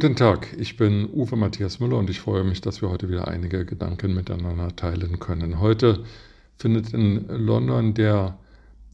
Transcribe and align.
Guten 0.00 0.14
Tag, 0.14 0.56
ich 0.56 0.76
bin 0.76 1.08
Uwe 1.12 1.34
Matthias 1.34 1.80
Müller 1.80 1.96
und 1.96 2.08
ich 2.08 2.20
freue 2.20 2.44
mich, 2.44 2.60
dass 2.60 2.80
wir 2.80 2.88
heute 2.88 3.08
wieder 3.08 3.26
einige 3.26 3.64
Gedanken 3.64 4.14
miteinander 4.14 4.76
teilen 4.76 5.18
können. 5.18 5.58
Heute 5.58 6.04
findet 6.56 6.94
in 6.94 7.26
London 7.26 7.94
der 7.94 8.38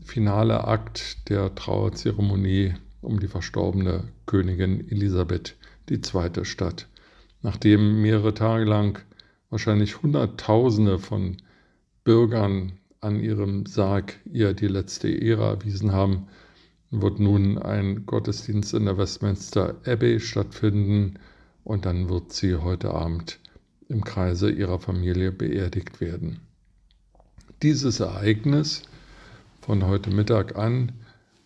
finale 0.03 0.67
Akt 0.67 1.29
der 1.29 1.55
Trauerzeremonie 1.55 2.73
um 3.03 3.21
die 3.21 3.29
verstorbene 3.29 4.05
Königin 4.25 4.89
Elisabeth 4.89 5.57
II. 5.91 6.47
statt. 6.47 6.89
Nachdem 7.43 8.01
mehrere 8.01 8.33
Tage 8.33 8.65
lang 8.65 8.99
wahrscheinlich 9.51 10.01
Hunderttausende 10.01 10.99
von 10.99 11.37
Bürgern 12.05 12.79
an 13.03 13.21
ihrem 13.21 13.67
Sarg 13.67 14.15
ihr 14.33 14.55
die 14.55 14.69
letzte 14.69 15.11
Ehre 15.11 15.45
erwiesen 15.45 15.93
haben, 15.93 16.29
wird 17.03 17.21
nun 17.21 17.59
ein 17.59 18.07
Gottesdienst 18.07 18.75
in 18.75 18.85
der 18.85 18.99
Westminster 18.99 19.77
Abbey 19.87 20.21
stattfinden 20.21 21.19
und 21.65 21.87
dann 21.87 22.09
wird 22.09 22.33
sie 22.33 22.57
heute 22.57 22.93
Abend 22.93 23.41
im 23.89 24.05
Kreise 24.05 24.51
ihrer 24.51 24.79
Familie 24.79 25.33
beerdigt 25.33 26.01
werden. 26.01 26.41
Dieses 27.63 28.01
Ereignis 28.01 28.83
von 29.61 29.87
heute 29.87 30.11
Mittag 30.11 30.57
an 30.57 30.93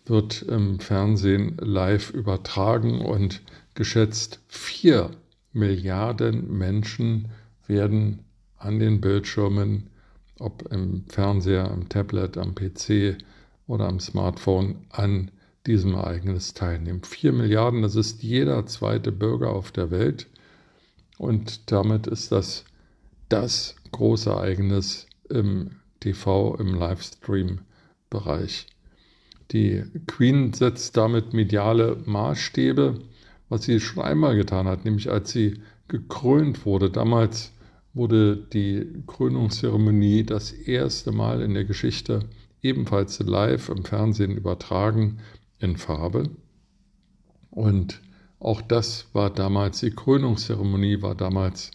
wird 0.05 0.41
im 0.41 0.79
Fernsehen 0.79 1.57
live 1.59 2.09
übertragen 2.11 3.01
und 3.01 3.41
geschätzt 3.75 4.39
vier 4.47 5.11
Milliarden 5.53 6.57
Menschen 6.57 7.29
werden 7.67 8.19
an 8.57 8.79
den 8.79 9.01
Bildschirmen, 9.01 9.87
ob 10.37 10.71
im 10.71 11.05
Fernseher, 11.07 11.71
am 11.71 11.89
Tablet, 11.89 12.37
am 12.37 12.55
PC 12.55 13.17
oder 13.67 13.87
am 13.87 13.99
Smartphone, 13.99 14.85
an 14.89 15.31
diesem 15.67 15.93
Ereignis 15.93 16.53
teilnehmen. 16.53 17.03
Vier 17.03 17.31
Milliarden, 17.31 17.81
das 17.81 17.95
ist 17.95 18.23
jeder 18.23 18.65
zweite 18.65 19.11
Bürger 19.11 19.51
auf 19.51 19.71
der 19.71 19.91
Welt. 19.91 20.27
Und 21.17 21.71
damit 21.71 22.07
ist 22.07 22.31
das 22.31 22.65
das 23.27 23.75
große 23.91 24.29
Ereignis 24.29 25.07
im 25.29 25.71
TV, 25.99 26.55
im 26.55 26.73
Livestream-Bereich. 26.73 28.67
Die 29.51 29.83
Queen 30.07 30.53
setzt 30.53 30.97
damit 30.97 31.33
mediale 31.33 31.97
Maßstäbe, 32.05 32.99
was 33.49 33.63
sie 33.63 33.79
schon 33.79 34.03
einmal 34.03 34.35
getan 34.35 34.67
hat, 34.67 34.85
nämlich 34.85 35.11
als 35.11 35.31
sie 35.31 35.61
gekrönt 35.87 36.65
wurde. 36.65 36.89
Damals 36.89 37.51
wurde 37.93 38.37
die 38.37 39.03
Krönungszeremonie 39.07 40.23
das 40.23 40.51
erste 40.51 41.11
Mal 41.11 41.41
in 41.41 41.53
der 41.53 41.65
Geschichte 41.65 42.21
ebenfalls 42.61 43.19
live 43.19 43.69
im 43.69 43.83
Fernsehen 43.83 44.37
übertragen 44.37 45.19
in 45.59 45.77
Farbe. 45.77 46.29
Und 47.49 48.01
auch 48.39 48.61
das 48.61 49.07
war 49.13 49.29
damals, 49.29 49.81
die 49.81 49.91
Krönungszeremonie 49.91 51.01
war 51.01 51.15
damals 51.15 51.71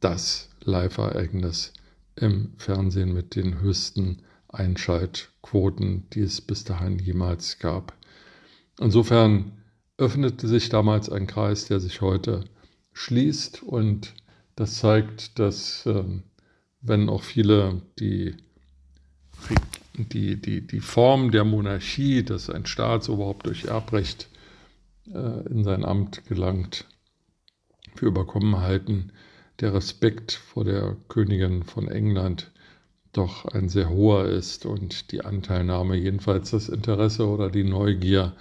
das 0.00 0.50
Live-Ereignis 0.60 1.72
im 2.16 2.52
Fernsehen 2.56 3.12
mit 3.12 3.34
den 3.34 3.60
höchsten 3.60 4.22
Einschaltquoten, 4.48 6.08
die 6.10 6.20
es 6.20 6.40
bis 6.40 6.64
dahin 6.64 6.98
jemals 6.98 7.58
gab. 7.58 7.94
Insofern 8.78 9.52
öffnete 9.96 10.48
sich 10.48 10.68
damals 10.68 11.08
ein 11.08 11.26
Kreis, 11.26 11.66
der 11.66 11.80
sich 11.80 12.00
heute 12.00 12.44
schließt 12.92 13.62
und 13.62 14.14
das 14.56 14.76
zeigt, 14.76 15.38
dass 15.38 15.84
ähm, 15.86 16.22
wenn 16.80 17.08
auch 17.08 17.22
viele 17.22 17.82
die 17.98 18.36
die, 19.96 20.40
die, 20.40 20.66
die 20.66 20.80
Form 20.80 21.30
der 21.30 21.44
Monarchie, 21.44 22.24
dass 22.24 22.50
ein 22.50 22.66
Staatsoberhaupt 22.66 23.46
durch 23.46 23.64
Erbrecht 23.64 24.28
äh, 25.12 25.46
in 25.48 25.64
sein 25.64 25.84
Amt 25.84 26.26
gelangt, 26.26 26.86
für 27.94 28.06
überkommen 28.06 28.58
halten, 28.60 29.12
der 29.60 29.72
Respekt 29.74 30.32
vor 30.32 30.64
der 30.64 30.96
Königin 31.08 31.62
von 31.62 31.88
England 31.88 32.50
doch 33.12 33.44
ein 33.44 33.68
sehr 33.68 33.88
hoher 33.88 34.26
ist 34.26 34.66
und 34.66 35.12
die 35.12 35.24
Anteilnahme, 35.24 35.94
jedenfalls 35.94 36.50
das 36.50 36.68
Interesse 36.68 37.28
oder 37.28 37.48
die 37.48 37.62
Neugier 37.62 38.34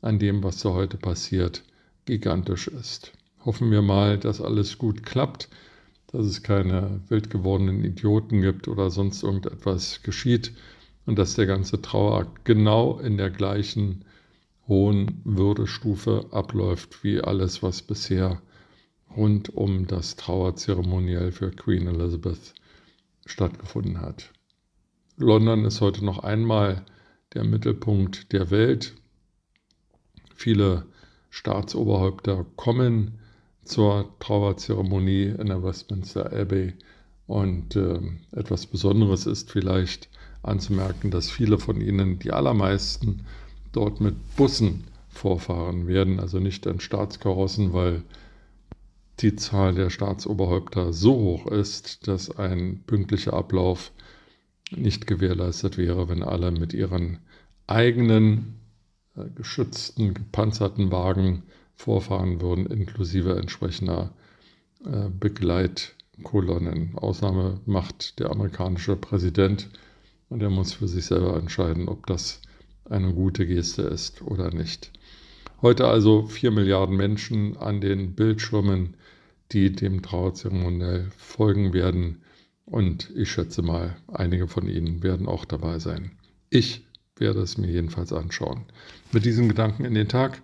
an 0.00 0.18
dem, 0.18 0.42
was 0.42 0.60
so 0.60 0.72
heute 0.72 0.96
passiert, 0.96 1.62
gigantisch 2.06 2.68
ist. 2.68 3.12
Hoffen 3.44 3.70
wir 3.70 3.82
mal, 3.82 4.18
dass 4.18 4.40
alles 4.40 4.78
gut 4.78 5.02
klappt, 5.04 5.50
dass 6.06 6.24
es 6.24 6.42
keine 6.42 7.02
wild 7.08 7.28
gewordenen 7.28 7.84
Idioten 7.84 8.40
gibt 8.40 8.68
oder 8.68 8.90
sonst 8.90 9.22
irgendetwas 9.22 10.02
geschieht 10.02 10.52
und 11.06 11.18
dass 11.18 11.34
der 11.34 11.46
ganze 11.46 11.82
Trauerakt 11.82 12.44
genau 12.44 12.98
in 12.98 13.16
der 13.16 13.30
gleichen 13.30 14.04
hohen 14.66 15.20
Würdestufe 15.24 16.26
abläuft 16.30 17.04
wie 17.04 17.20
alles, 17.20 17.62
was 17.62 17.82
bisher 17.82 18.40
rund 19.16 19.54
um 19.54 19.86
das 19.86 20.16
Trauerzeremoniell 20.16 21.32
für 21.32 21.50
Queen 21.50 21.86
Elizabeth 21.86 22.54
stattgefunden 23.26 24.00
hat. 24.00 24.32
London 25.16 25.64
ist 25.64 25.80
heute 25.80 26.04
noch 26.04 26.18
einmal 26.20 26.84
der 27.34 27.44
Mittelpunkt 27.44 28.32
der 28.32 28.50
Welt. 28.50 28.94
Viele 30.34 30.86
Staatsoberhäupter 31.30 32.44
kommen 32.56 33.18
zur 33.64 34.14
Trauerzeremonie 34.18 35.34
in 35.38 35.46
der 35.46 35.62
Westminster 35.62 36.32
Abbey 36.32 36.74
und 37.26 37.76
äh, 37.76 38.00
etwas 38.32 38.66
Besonderes 38.66 39.26
ist 39.26 39.50
vielleicht, 39.50 40.08
anzumerken, 40.44 41.10
dass 41.10 41.30
viele 41.30 41.58
von 41.58 41.80
ihnen, 41.80 42.18
die 42.18 42.32
allermeisten, 42.32 43.26
dort 43.72 44.00
mit 44.00 44.14
Bussen 44.36 44.84
vorfahren 45.08 45.86
werden, 45.86 46.20
also 46.20 46.38
nicht 46.38 46.66
in 46.66 46.80
Staatskarossen, 46.80 47.72
weil 47.72 48.02
die 49.20 49.36
Zahl 49.36 49.74
der 49.74 49.90
Staatsoberhäupter 49.90 50.92
so 50.92 51.14
hoch 51.14 51.46
ist, 51.46 52.08
dass 52.08 52.36
ein 52.36 52.82
pünktlicher 52.86 53.32
Ablauf 53.32 53.92
nicht 54.74 55.06
gewährleistet 55.06 55.78
wäre, 55.78 56.08
wenn 56.08 56.22
alle 56.22 56.50
mit 56.50 56.72
ihren 56.72 57.18
eigenen 57.66 58.56
äh, 59.16 59.24
geschützten, 59.34 60.14
gepanzerten 60.14 60.90
Wagen 60.90 61.44
vorfahren 61.76 62.40
würden, 62.40 62.66
inklusive 62.66 63.36
entsprechender 63.36 64.12
äh, 64.84 65.08
Begleitkolonnen. 65.08 66.96
Ausnahme 66.96 67.60
macht 67.66 68.18
der 68.18 68.30
amerikanische 68.30 68.96
Präsident, 68.96 69.70
und 70.34 70.42
er 70.42 70.50
muss 70.50 70.72
für 70.72 70.88
sich 70.88 71.06
selber 71.06 71.36
entscheiden, 71.36 71.88
ob 71.88 72.08
das 72.08 72.42
eine 72.90 73.14
gute 73.14 73.46
Geste 73.46 73.82
ist 73.82 74.20
oder 74.20 74.52
nicht. 74.52 74.90
Heute 75.62 75.86
also 75.86 76.26
vier 76.26 76.50
Milliarden 76.50 76.96
Menschen 76.96 77.56
an 77.56 77.80
den 77.80 78.16
Bildschirmen, 78.16 78.96
die 79.52 79.70
dem 79.70 80.02
Trauerzeremoniell 80.02 81.06
folgen 81.16 81.72
werden. 81.72 82.22
Und 82.64 83.12
ich 83.14 83.30
schätze 83.30 83.62
mal, 83.62 83.96
einige 84.08 84.48
von 84.48 84.68
Ihnen 84.68 85.04
werden 85.04 85.28
auch 85.28 85.44
dabei 85.44 85.78
sein. 85.78 86.10
Ich 86.50 86.84
werde 87.14 87.40
es 87.40 87.56
mir 87.56 87.70
jedenfalls 87.70 88.12
anschauen. 88.12 88.64
Mit 89.12 89.24
diesen 89.24 89.48
Gedanken 89.48 89.84
in 89.84 89.94
den 89.94 90.08
Tag 90.08 90.42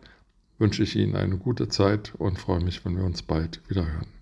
wünsche 0.58 0.84
ich 0.84 0.94
Ihnen 0.94 1.16
eine 1.16 1.36
gute 1.36 1.68
Zeit 1.68 2.14
und 2.16 2.38
freue 2.38 2.62
mich, 2.62 2.84
wenn 2.84 2.96
wir 2.96 3.04
uns 3.04 3.22
bald 3.22 3.60
wieder 3.68 3.92
hören. 3.92 4.19